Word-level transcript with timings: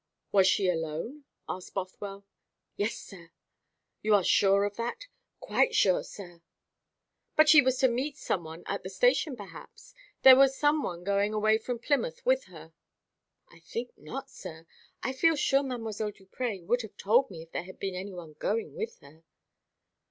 "Was 0.31 0.47
she 0.47 0.67
alone?" 0.67 1.25
asked 1.47 1.75
Bothwell. 1.75 2.25
"Yes, 2.75 2.95
sir." 2.95 3.29
"You 4.01 4.15
are 4.15 4.23
sure 4.23 4.63
of 4.63 4.75
that?" 4.77 5.05
"Quite 5.39 5.75
sure, 5.75 6.03
sir." 6.03 6.41
"But 7.35 7.47
she 7.49 7.61
was 7.61 7.77
to 7.77 7.87
meet 7.87 8.17
some 8.17 8.43
one 8.43 8.63
at 8.65 8.81
the 8.81 8.89
station, 8.89 9.35
perhaps. 9.35 9.93
There 10.23 10.35
was 10.35 10.55
some 10.57 10.81
one 10.81 11.03
going 11.03 11.35
away 11.35 11.59
from 11.59 11.77
Plymouth 11.77 12.25
with 12.25 12.45
her." 12.45 12.73
"I 13.51 13.59
think 13.59 13.91
not, 13.95 14.31
sir. 14.31 14.65
I 15.03 15.13
feel 15.13 15.35
sure 15.35 15.61
Mdlle. 15.61 16.15
Duprez 16.15 16.63
would 16.63 16.81
have 16.81 16.97
told 16.97 17.29
me 17.29 17.43
if 17.43 17.51
there 17.51 17.65
had 17.65 17.77
been 17.77 17.93
any 17.93 18.15
one 18.15 18.33
going 18.39 18.73
with 18.75 18.97
her." 19.01 19.23